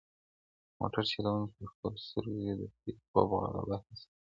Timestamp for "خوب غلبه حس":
3.07-4.01